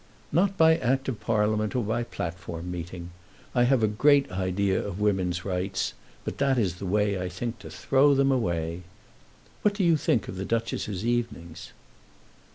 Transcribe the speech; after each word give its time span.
"Not 0.31 0.57
by 0.57 0.77
Act 0.77 1.09
of 1.09 1.19
Parliament, 1.19 1.75
or 1.75 1.83
by 1.83 2.01
platform 2.01 2.71
meeting. 2.71 3.11
I 3.53 3.65
have 3.65 3.83
a 3.83 3.87
great 3.87 4.31
idea 4.31 4.79
of 4.83 4.99
a 4.99 5.03
woman's 5.03 5.45
rights; 5.45 5.93
but 6.23 6.39
that 6.39 6.57
is 6.57 6.77
the 6.77 6.87
way, 6.87 7.21
I 7.21 7.29
think, 7.29 7.59
to 7.59 7.69
throw 7.69 8.15
them 8.15 8.31
away. 8.31 8.81
What 9.61 9.75
do 9.75 9.83
you 9.83 9.97
think 9.97 10.27
of 10.27 10.37
the 10.37 10.43
Duchess's 10.43 11.05
evenings?" 11.05 11.71